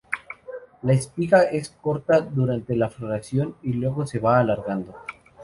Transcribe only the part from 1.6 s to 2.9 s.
corta durante la